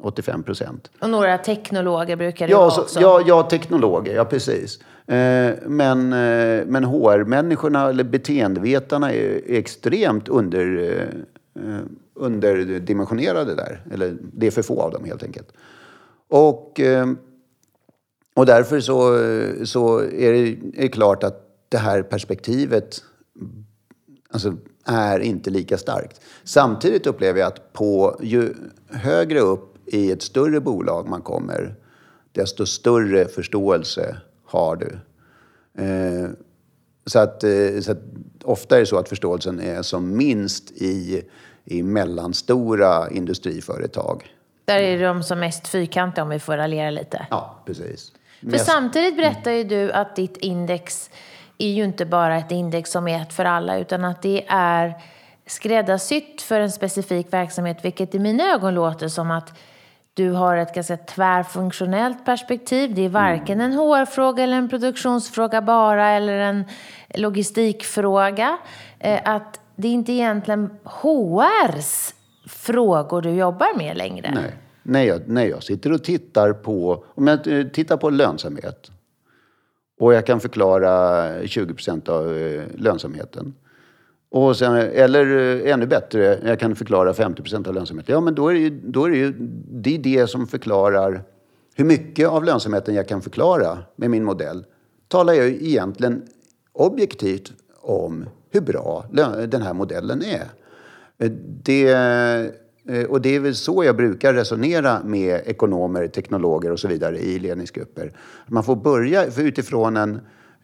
[0.03, 0.91] 85 procent.
[1.01, 3.01] Och några teknologer brukar det Ja, vara så, också.
[3.01, 4.79] ja, ja, teknologer, ja precis.
[5.07, 10.95] Eh, men, eh, men HR-människorna, eller beteendevetarna, är, extremt under,
[11.55, 11.79] eh,
[12.15, 13.81] underdimensionerade där.
[13.93, 15.49] Eller det är för få av dem helt enkelt.
[16.29, 16.81] Och,
[18.35, 19.19] och därför så,
[19.67, 23.03] så är det är klart att det här perspektivet
[24.31, 26.21] alltså, är inte lika starkt.
[26.45, 28.55] Samtidigt upplever jag att på, ju
[28.91, 31.75] högre upp i ett större bolag man kommer,
[32.33, 34.99] desto större förståelse har du.
[35.85, 36.31] Eh,
[37.07, 38.03] så, att, eh, så att
[38.45, 41.23] ofta är det så att förståelsen är som minst i,
[41.65, 44.35] i mellanstora industriföretag.
[44.65, 47.27] Där är de som mest fyrkantiga om vi får raljera lite.
[47.31, 48.13] Ja, precis.
[48.41, 51.11] För Mest- samtidigt berättar ju du att ditt index
[51.59, 54.95] är ju inte bara ett index som är ett för alla utan att det är
[55.47, 59.53] skräddarsytt för en specifik verksamhet vilket i mina ögon låter som att
[60.15, 62.95] du har ett ganska tvärfunktionellt perspektiv.
[62.95, 66.65] Det är varken en HR-fråga eller en produktionsfråga bara eller en
[67.15, 68.59] logistikfråga.
[68.99, 72.15] Eh, Att det är inte egentligen HRs
[72.47, 74.33] frågor du jobbar med längre.
[74.35, 74.55] Nej.
[74.83, 78.91] När jag, när jag sitter och tittar på, om jag eh, tittar på lönsamhet
[80.01, 83.55] och jag kan förklara 20 procent av eh, lönsamheten.
[84.33, 85.27] Och sen, eller
[85.67, 88.13] eh, ännu bättre, jag kan förklara 50 procent av lönsamheten.
[88.13, 89.33] Ja, men då är det ju, då är det, ju
[89.71, 91.23] det, är det som förklarar
[91.75, 94.65] hur mycket av lönsamheten jag kan förklara med min modell.
[95.09, 96.23] Talar jag ju egentligen
[96.73, 99.05] objektivt om hur bra
[99.49, 100.49] den här modellen är.
[101.19, 101.31] Eh,
[101.63, 101.89] det,
[102.89, 107.19] eh, och det är väl så jag brukar resonera med ekonomer, teknologer och så vidare
[107.19, 108.13] i ledningsgrupper.
[108.47, 110.21] Man får börja för utifrån en...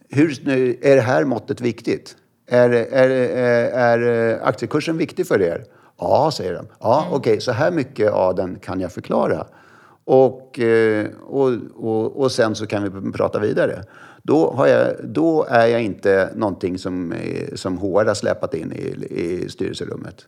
[0.08, 0.48] Hur,
[0.84, 2.16] är det här måttet viktigt?
[2.48, 5.64] Är, är, är, är aktiekursen viktig för er?
[5.98, 6.66] Ja, säger de.
[6.80, 9.46] Ja, okej, så här mycket av den kan jag förklara.
[10.04, 13.84] Och, eh, och, och, och sen så kan vi prata vidare.
[14.22, 19.06] Då, jag, då är jag inte någonting som, eh, som HR har släpat in i,
[19.10, 20.26] i styrelserummet.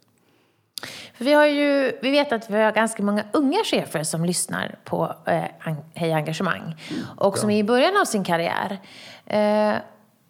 [1.15, 4.79] För vi, har ju, vi vet att vi har ganska många unga chefer som lyssnar
[4.85, 6.77] på eh, Hej Engagemang
[7.17, 8.79] och som är i början av sin karriär.
[9.27, 9.75] Eh,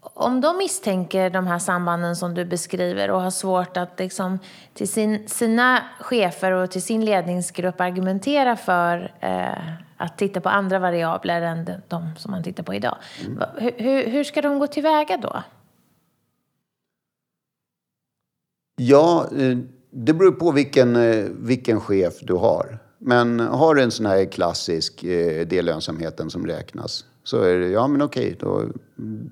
[0.03, 4.39] om de misstänker de här sambanden som du beskriver och har svårt att liksom,
[4.75, 10.79] till sin, sina chefer och till sin ledningsgrupp argumentera för eh, att titta på andra
[10.79, 12.97] variabler än de, de som man tittar på idag.
[13.29, 15.43] Va- Hur, hur, ska de gå tillväga då?
[18.77, 19.59] Ja, eh,
[19.91, 22.79] det beror på vilken, eh, vilken chef du har.
[22.99, 27.59] Men har du en sån här klassisk, eh, det är lönsamheten som räknas, så är
[27.59, 28.59] det, ja men okej, då,
[28.99, 29.31] mm,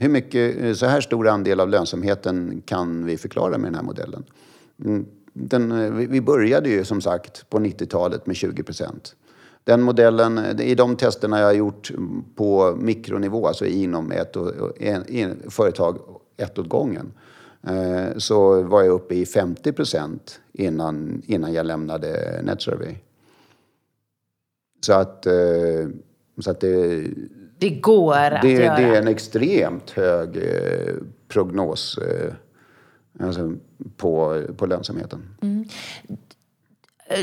[0.00, 3.82] hur mycket, eh, så här stor andel av lönsamheten kan vi förklara med den här
[3.82, 4.24] modellen?
[4.84, 9.14] Mm, den, eh, vi började ju som sagt på 90-talet med 20 procent.
[9.64, 14.36] Den modellen, eh, i de testerna jag har gjort mm, på mikronivå, alltså inom ett
[14.36, 15.98] och, och en, en, företag
[16.36, 17.12] ett åt gången,
[17.62, 22.94] eh, så var jag uppe i 50 procent innan, innan jag lämnade NetSurvey.
[24.80, 25.88] Så att, eh,
[26.38, 27.04] så att det,
[27.60, 28.76] det går att det, göra.
[28.76, 30.94] det är en extremt hög eh,
[31.28, 32.32] prognos eh,
[33.26, 33.52] alltså
[33.96, 35.22] på, på lönsamheten.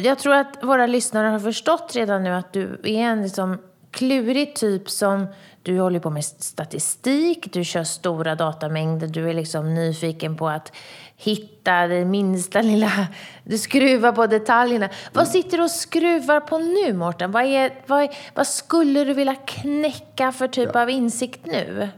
[0.04, 3.58] Jag tror att våra lyssnare har förstått redan nu att du är en liksom
[3.92, 5.28] klurig typ som
[5.64, 10.72] du håller på med statistik, du kör stora datamängder, du är liksom nyfiken på att
[11.16, 13.08] hitta det minsta lilla,
[13.44, 14.90] du skruvar på detaljerna.
[15.14, 17.32] Vad sitter du och skruvar på nu Mårten?
[17.32, 21.90] Vad, är, vad, är, vad skulle du vilja knäcka för typ av insikt nu?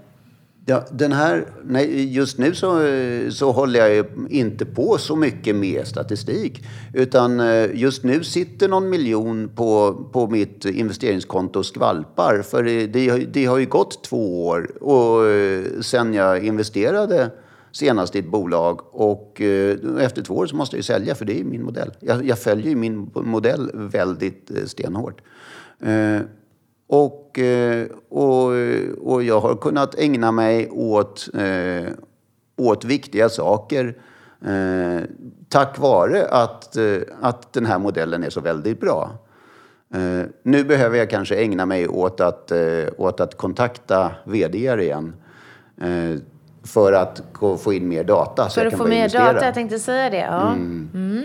[0.69, 2.79] Ja, den här, nej, just nu så,
[3.32, 6.65] så håller jag ju inte på så mycket med statistik.
[6.93, 12.41] Utan eh, just nu sitter någon miljon på, på mitt investeringskonto och skvalpar.
[12.41, 12.88] För det,
[13.25, 17.29] det, har- ju gått två år och, eh, sen jag investerade
[17.71, 18.79] senast i ett bolag.
[18.91, 21.91] Och eh, efter två år så måste jag ju sälja, för det är min modell.
[21.99, 25.21] Jag, jag följer ju min modell väldigt stenhårt.
[26.91, 28.52] Och, eh, och,
[29.02, 31.93] och jag har kunnat ägna mig åt, eh,
[32.58, 33.97] åt viktiga saker
[34.45, 35.04] eh,
[35.49, 36.78] tack vare att,
[37.21, 39.12] att den här modellen är så väldigt bra.
[40.43, 42.52] Nu behöver jag kanske ägna mig åt att,
[42.97, 45.13] åt att kontakta vd igen
[46.63, 47.21] för att
[47.60, 48.49] få in mer data.
[48.49, 49.34] så För jag att få mer investera.
[49.34, 50.17] data, jag tänkte säga det.
[50.17, 50.52] Ja.
[50.52, 51.23] Mm.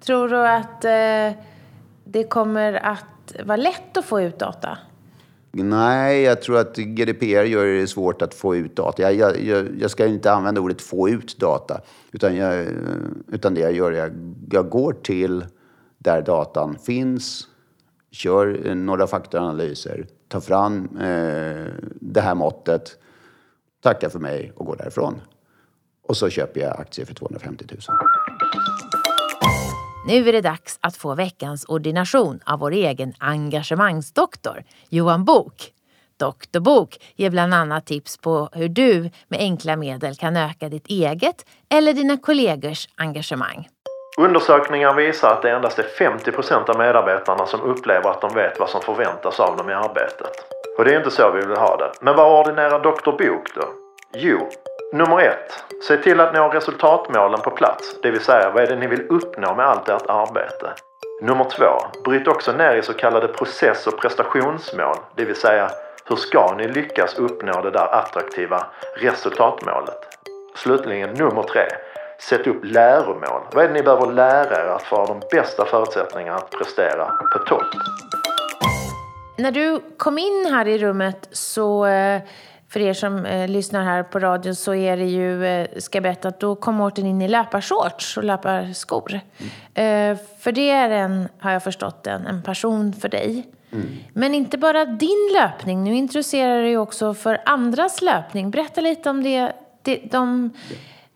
[0.00, 0.82] Tror du att
[2.04, 3.04] det kommer att
[3.44, 4.78] vara lätt att få ut data?
[5.54, 9.12] Nej, jag tror att GDPR gör det svårt att få ut data.
[9.12, 11.80] Jag, jag, jag, ska inte använda ordet få ut data.
[12.12, 12.66] Utan, jag,
[13.28, 14.12] utan det jag gör är att
[14.50, 15.44] jag går till
[15.98, 17.48] där datan finns
[18.12, 21.66] kör några faktoranalyser, tar fram eh,
[22.00, 22.96] det här måttet,
[23.80, 25.20] tackar för mig och går därifrån.
[26.02, 27.80] Och så köper jag aktier för 250 000.
[30.04, 35.54] Nu är det dags att få veckans ordination av vår egen engagemangsdoktor, Johan Bok.
[36.18, 40.86] Doktor Bok ger bland annat tips på hur du med enkla medel kan öka ditt
[40.86, 43.68] eget eller dina kollegors engagemang.
[44.18, 48.60] Undersökningar visar att det endast är 50 procent av medarbetarna som upplever att de vet
[48.60, 50.32] vad som förväntas av dem i arbetet.
[50.78, 51.92] Och det är inte så vi vill ha det.
[52.00, 53.81] Men vad ordinerar doktor Bok då?
[54.14, 54.48] Jo,
[54.92, 55.64] nummer ett.
[55.88, 58.00] Se till att ni har resultatmålen på plats.
[58.02, 60.72] Det vill säga, vad är det ni vill uppnå med allt ert arbete?
[61.22, 62.00] Nummer två.
[62.04, 64.96] Bryt också ner i så kallade process och prestationsmål.
[65.16, 65.70] Det vill säga,
[66.08, 70.18] hur ska ni lyckas uppnå det där attraktiva resultatmålet?
[70.54, 71.68] Slutligen nummer tre.
[72.20, 73.42] Sätt upp läromål.
[73.52, 77.38] Vad är det ni behöver lära er att få de bästa förutsättningarna att prestera på
[77.38, 77.66] topp?
[79.38, 82.22] När du kom in här i rummet så eh,
[82.72, 86.02] för er som eh, lyssnar här på radio så är det ju, eh, ska jag
[86.02, 89.20] berätta, att då kom Mårten in i löparshorts och löparskor.
[89.74, 90.12] Mm.
[90.12, 93.46] Eh, för det är en, har jag förstått, en, en passion för dig.
[93.72, 93.86] Mm.
[94.12, 98.50] Men inte bara din löpning, nu introducerar du dig också för andras löpning.
[98.50, 100.50] Berätta lite om det, det de,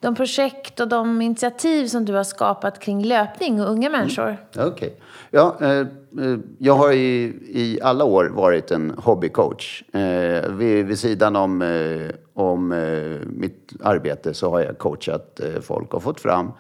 [0.01, 4.37] de projekt och de initiativ som du har skapat kring löpning och unga människor.
[4.55, 4.69] Mm.
[4.69, 4.90] Okay.
[5.37, 9.83] Ja, eh, eh, jag har i, i alla år varit en hobbycoach.
[9.92, 15.61] Eh, vid, vid sidan om, eh, om eh, mitt arbete så har jag coachat eh,
[15.61, 16.53] folk och fått fram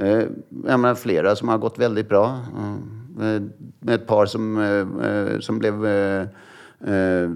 [0.00, 0.22] eh,
[0.66, 2.40] jag menar, flera som har gått väldigt bra.
[3.20, 3.42] Eh,
[3.80, 7.30] med ett par som, som blev eh,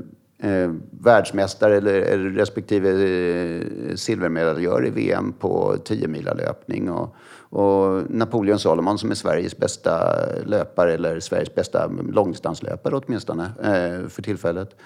[0.90, 7.16] världsmästare eller, eller respektive eh, silvermedaljör i VM på 10 löpning och,
[7.50, 14.22] och Napoleon Salomon som är Sveriges bästa löpare eller Sveriges bästa långdistanslöpare åtminstone eh, för
[14.22, 14.76] tillfället.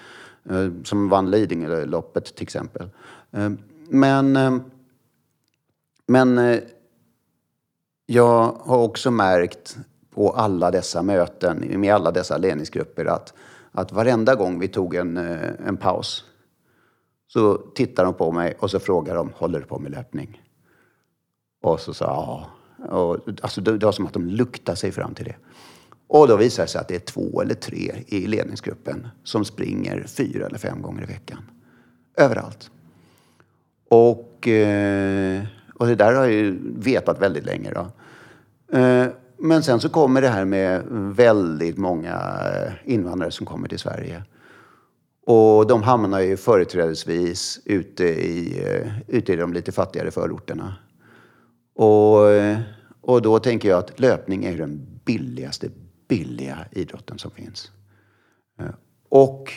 [0.49, 2.89] Eh, som vann Lidingöloppet till exempel.
[3.31, 3.49] Eh,
[3.89, 4.61] men
[6.07, 6.59] men
[8.05, 9.77] jag har också märkt
[10.13, 13.33] på alla dessa möten med alla dessa ledningsgrupper att
[13.71, 16.25] att varenda gång vi tog en, en paus
[17.27, 20.40] så tittar de på mig och så frågar de, håller du på med löpning?
[21.61, 22.45] Och så sa jag,
[22.89, 22.95] ja.
[22.95, 25.35] Och, alltså, det, det var som att de luktade sig fram till det.
[26.07, 30.05] Och då visar det sig att det är två eller tre i ledningsgruppen som springer
[30.07, 31.41] fyra eller fem gånger i veckan.
[32.17, 32.71] Överallt.
[33.89, 35.43] Och, eh,
[35.75, 37.71] och det där har jag ju vetat väldigt länge.
[37.73, 37.87] Då.
[38.77, 40.83] Eh, men sen så kommer det här med
[41.15, 42.13] väldigt många
[42.55, 44.23] eh, invandrare som kommer till Sverige.
[45.25, 48.63] Och de hamnar ju företrädesvis ute i,
[49.07, 50.75] ute i de lite fattigare förorterna.
[51.73, 52.59] Och, eh,
[53.01, 55.69] och då tänker jag att löpning är den billigaste
[56.07, 57.71] billiga idrotten som finns.
[58.59, 58.69] Eh,
[59.09, 59.53] och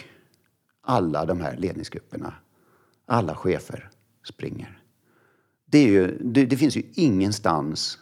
[0.81, 2.35] alla de här ledningsgrupperna,
[3.07, 3.91] alla chefer
[4.29, 4.81] springer.
[5.67, 7.99] Det, är ju, det, det finns ju ingenstans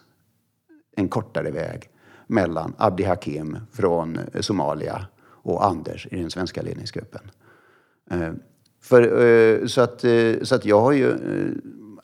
[0.96, 1.90] en kortare väg
[2.26, 7.30] mellan Abdi Hakim från Somalia och Anders i den svenska ledningsgruppen.
[8.10, 8.32] Eh,
[8.82, 10.00] för, så, att,
[10.42, 11.16] så att jag har ju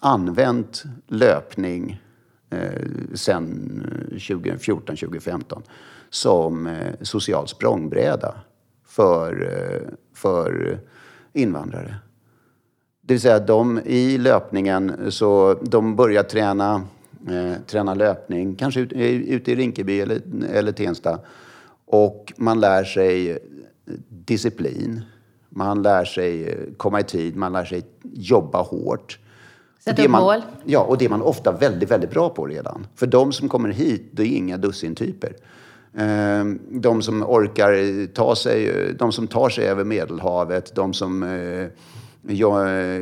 [0.01, 2.03] använt löpning
[2.51, 3.83] eh, sedan
[4.13, 5.63] 2014-2015 eh,
[6.11, 8.35] som eh, social språngbräda
[8.87, 9.51] för,
[10.15, 10.79] för
[11.33, 11.95] invandrare.
[13.01, 16.83] Det vill säga, de i löpningen så de börjar träna
[17.29, 20.21] eh, träna löpning, kanske ute i Rinkeby eller,
[20.53, 21.19] eller Tensta.
[21.87, 23.39] Och man lär sig
[24.09, 25.01] disciplin.
[25.49, 29.19] Man lär sig komma i tid, man lär sig jobba hårt.
[29.79, 30.43] Sätta upp mål.
[30.65, 32.87] Ja, och det är man ofta väldigt, väldigt bra på redan.
[32.95, 35.33] För de som kommer hit, det är inga dussintyper.
[35.97, 41.69] Ehm, de som orkar ta sig, de som tar sig över Medelhavet, de som eh,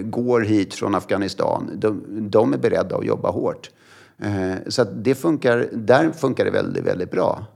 [0.04, 3.70] går hit från Afghanistan, de, de är beredda att jobba hårt.
[4.18, 7.46] Eh, så det funkar, där funkar det väldigt, väldigt bra.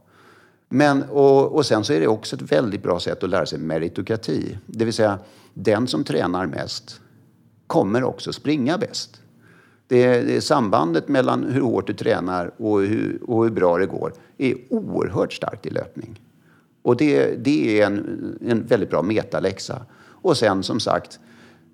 [0.69, 3.59] Men, och, och sen så är det också ett väldigt bra sätt att lära sig
[3.59, 4.59] meritokrati.
[4.67, 5.19] Det vill säga,
[5.55, 7.01] den som tränar mest
[7.71, 9.21] kommer också springa bäst.
[9.89, 14.13] Det, det sambandet mellan hur hårt du tränar och hur, och hur bra det går
[14.39, 16.21] är oerhört starkt i löpning.
[16.83, 19.83] Och det, det är en, en väldigt bra metaläxa.
[20.23, 21.21] Och sen som sagt,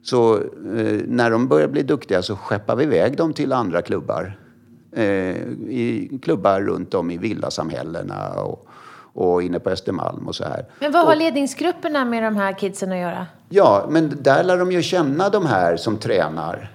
[0.03, 4.37] så eh, när de börjar bli duktiga så skeppar vi iväg dem till andra klubbar
[4.97, 5.37] Eh,
[5.69, 8.66] i klubbar runt om i villasamhällena och,
[9.17, 10.65] och inne på Östermalm och så här.
[10.81, 13.27] Men vad har ledningsgrupperna med de här kidsen att göra?
[13.49, 16.71] Ja, men där lär de ju känna de här som tränar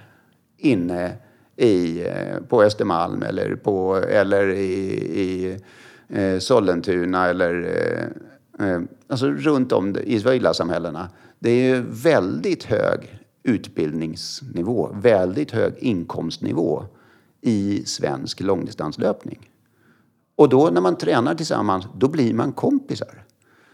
[0.58, 1.12] inne
[1.56, 4.82] i, eh, på Östermalm eller, på, eller i,
[5.20, 5.58] i
[6.08, 7.76] eh, Sollentuna eller,
[8.60, 16.84] eh, alltså runt om i villasamhällena, det är väldigt hög utbildningsnivå, väldigt hög inkomstnivå
[17.40, 19.51] i svensk långdistanslöpning.
[20.42, 23.24] Och då när man tränar tillsammans, då blir man kompisar.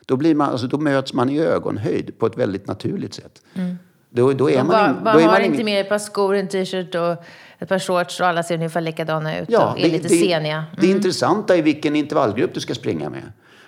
[0.07, 3.43] Då, blir man, alltså, då möts man i ögonhöjd på ett väldigt naturligt sätt.
[3.55, 3.79] Mm.
[4.11, 4.67] Då, då är man,
[5.05, 7.25] bara, då är man har inte med ett par skor, en t-shirt och
[7.59, 10.15] ett par shorts och alla ser ungefär likadana ut ja, och är det, lite det,
[10.15, 10.57] seniga.
[10.57, 10.67] Mm.
[10.81, 13.23] Det intressanta är vilken intervallgrupp du ska springa med.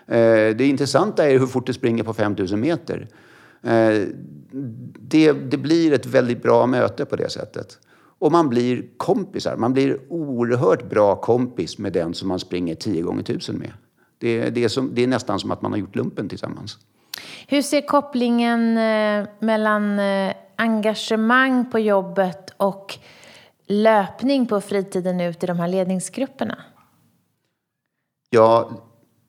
[0.07, 3.09] Eh, det intressanta är hur fort du springer på 5000 meter.
[3.62, 4.07] Eh,
[5.01, 7.78] det, det blir ett väldigt bra möte på det sättet.
[8.20, 9.56] Och man blir kompisar.
[9.56, 13.72] Man blir oerhört bra kompis med den som man springer 10 gånger tusen med.
[14.18, 16.78] Det, det, är som, det är nästan som att man har gjort lumpen tillsammans.
[17.48, 22.98] Hur ser kopplingen eh, mellan eh, engagemang på jobbet och
[23.66, 26.58] löpning på fritiden ut i de här ledningsgrupperna?
[28.30, 28.70] Ja,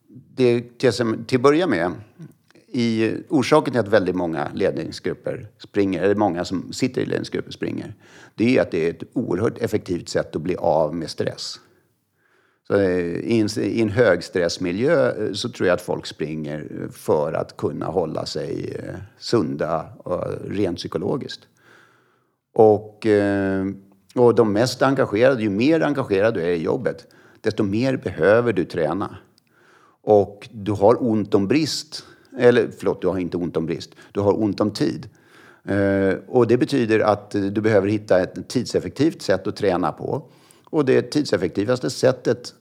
[0.08, 0.92] det, till,
[1.26, 1.92] till att börja med,
[2.74, 7.96] i, orsaken till att väldigt många ledningsgrupper springer, eller många som sitter i ledningsgrupper springer,
[8.36, 11.60] det är att det är ett oerhört effektivt sätt att bli av med stress.
[12.68, 16.90] Så eh, i, en, I en högstressmiljö eh, så tror jag att folk springer eh,
[16.92, 18.78] för att kunna hålla sig
[19.18, 21.42] sunda och rent psykologiskt.
[22.54, 23.08] Och,
[24.16, 27.08] och de mest engagerade, ju mer engagerad du är i jobbet,
[27.42, 29.18] desto mer behöver du träna.
[30.02, 32.06] Och du har ont om brist,
[32.38, 35.10] eller förlåt, du har inte ont om brist, du har ont om tid.
[36.28, 40.30] Och det betyder att du behöver hitta ett tidseffektivt sätt att träna på.
[40.70, 42.54] Och det tidseffektivaste sättet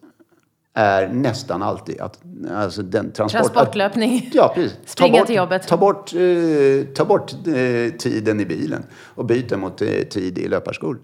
[0.75, 2.21] är nästan alltid att...
[2.51, 4.27] Alltså den transport, Transportlöpning.
[4.29, 4.79] Att, ja, precis.
[4.85, 5.69] Springa bort, till jobbet.
[5.69, 10.49] Ta bort, eh, ta bort eh, tiden i bilen och byta mot eh, tid i
[10.49, 11.01] löparskor.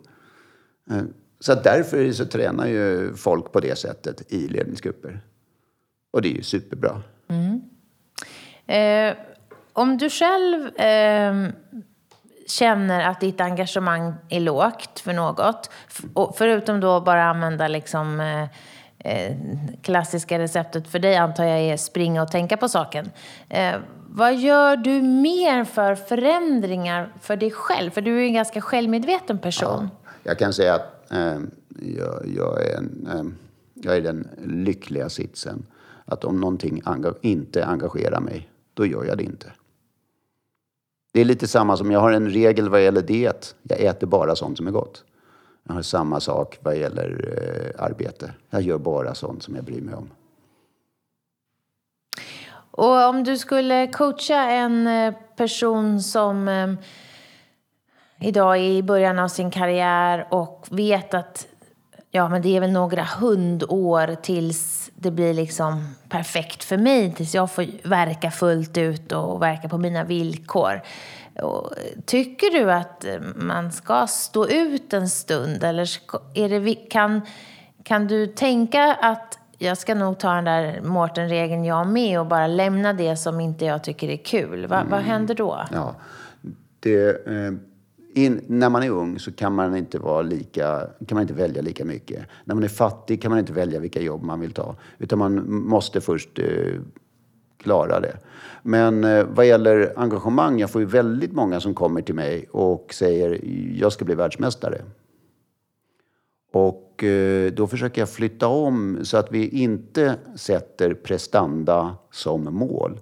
[0.90, 1.02] Eh,
[1.40, 5.20] så därför så tränar ju folk på det sättet i ledningsgrupper.
[6.12, 7.02] Och det är ju superbra.
[7.28, 7.60] Mm.
[8.66, 9.14] Eh,
[9.72, 11.50] om du själv eh,
[12.46, 15.70] känner att ditt engagemang är lågt för något,
[16.36, 18.42] förutom då bara använda liksom eh,
[18.98, 19.36] eh,
[19.82, 23.10] klassiska receptet för dig antar jag är springa och tänka på saken.
[23.48, 23.74] Eh,
[24.08, 27.90] vad gör du mer för förändringar för dig själv?
[27.90, 29.88] För du är en ganska självmedveten person.
[29.92, 31.38] Ja, jag kan säga att eh,
[31.96, 33.24] jag, jag, är en, eh,
[33.74, 35.66] jag är i den lyckliga sitsen
[36.04, 39.52] att om någonting enga inte engagerar mig, då gör jag det inte.
[41.12, 43.54] Det är lite samma som jag har en regel vad gäller diet.
[43.62, 45.04] Jag äter bara sånt som är gott.
[45.68, 47.34] Jag har samma sak vad gäller
[47.76, 48.34] eh, arbete.
[48.50, 50.10] Jag gör bara sånt som jag bryr mig om.
[52.70, 56.74] Och om du skulle coacha en eh, person som eh,
[58.20, 61.46] idag är i början av sin karriär och vet att
[62.10, 67.34] ja, men det är väl några hundår tills det blir liksom perfekt för mig, tills
[67.34, 70.82] jag får verka fullt ut och verka på mina villkor.
[72.04, 75.88] Tycker du att eh, man ska stå ut en stund eller
[76.34, 77.20] är det, kan,
[77.82, 82.46] kan du tänka att jag ska nog ta den där Mårten-regeln jag med och bara
[82.46, 84.66] lämna det som inte jag tycker är kul.
[84.66, 84.90] Va, mm.
[84.90, 85.64] Vad händer då?
[85.72, 85.94] Ja,
[86.80, 87.52] det, eh,
[88.16, 91.62] in, när man är ung så kan man, inte vara lika, kan man inte välja
[91.62, 92.26] lika mycket.
[92.44, 94.76] När man är fattig kan man inte välja vilka jobb man vill ta.
[94.98, 96.80] Utan man måste först eh,
[97.58, 98.16] klara det.
[98.62, 102.94] Men eh, vad gäller engagemang, jag får ju väldigt många som kommer till mig och
[102.94, 103.40] säger
[103.80, 104.82] jag ska bli världsmästare.
[106.52, 113.00] Och eh, då försöker jag flytta om så att vi inte sätter prestanda som mål.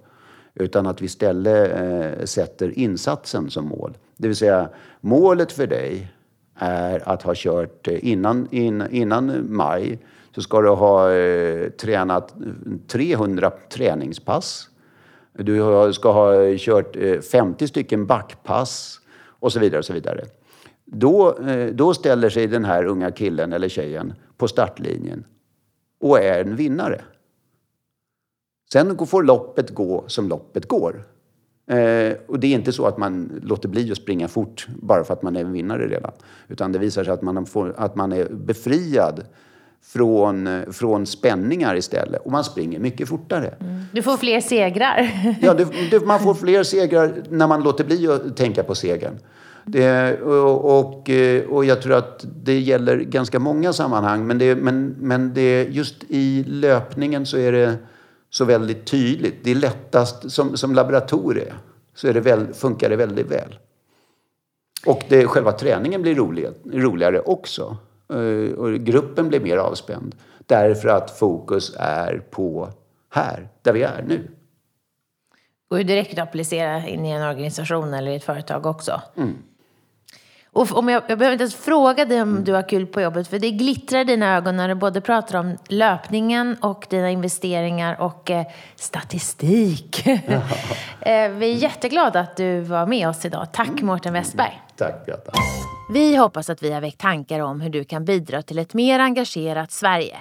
[0.55, 3.97] Utan att vi istället eh, sätter insatsen som mål.
[4.17, 4.69] Det vill säga,
[5.01, 6.13] målet för dig
[6.55, 8.49] är att ha kört eh, innan,
[8.91, 9.99] innan maj
[10.35, 12.47] så ska du ha eh, tränat eh,
[12.89, 14.69] 300 träningspass
[15.39, 16.97] du ska ha kört
[17.31, 19.79] 50 stycken backpass och så vidare.
[19.79, 20.25] Och så vidare.
[20.85, 25.25] Då, eh, då ställer sig den här unga killen eller tjejen på startlinjen
[26.01, 27.05] och är en vinnare.
[28.73, 31.05] Sen får loppet gå som loppet går.
[31.67, 35.13] Eh, och det är inte så att man låter bli att springa fort bara för
[35.13, 36.13] att man är en vinnare redan.
[36.49, 39.25] Utan det visar sig att man, får, att man är befriad
[39.83, 42.23] från, från spänningar istället.
[42.25, 43.55] Och man springer mycket fortare.
[43.61, 43.83] Mm.
[43.93, 45.11] Du får fler segrar.
[45.41, 49.19] ja, du, du, man får fler segrar när man låter bli att tänka på segern.
[49.67, 51.11] Det, och, och,
[51.49, 54.27] och, jag tror att det gäller ganska många sammanhang.
[54.27, 57.77] Men, det, men, men det, just i löpningen så är det
[58.35, 59.35] så väldigt tydligt.
[59.45, 61.55] Det är lättast, som, som laboratorie,
[61.95, 63.59] så det väl, funkar det väldigt väl.
[64.87, 67.77] Och det, själva träningen blir rolig, roligare också.
[68.13, 70.15] Eh, och gruppen blir mer avspänd.
[70.47, 72.69] Därför att fokus är på
[73.11, 74.31] här, där vi är nu.
[75.69, 79.03] går ju direkt att applicera in i en organisation eller i ett företag också.
[80.55, 83.29] Och om jag, jag behöver inte ens fråga dig om du har kul på jobbet,
[83.29, 88.01] för det glittrar i dina ögon när du både pratar om löpningen och dina investeringar
[88.01, 88.47] och eh,
[88.77, 90.07] statistik.
[90.07, 93.47] eh, vi är jätteglada att du var med oss idag.
[93.53, 94.63] Tack Mårten Westberg.
[94.77, 95.33] Tack Beata.
[95.93, 98.99] Vi hoppas att vi har väckt tankar om hur du kan bidra till ett mer
[98.99, 100.17] engagerat Sverige.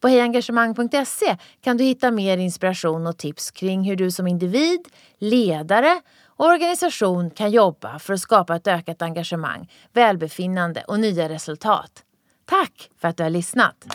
[0.00, 4.80] På hejengagemang.se kan du hitta mer inspiration och tips kring hur du som individ,
[5.18, 6.00] ledare
[6.36, 12.02] organisation kan jobba för att skapa ett ökat engagemang, välbefinnande och nya resultat.
[12.44, 13.86] Tack för att du har lyssnat!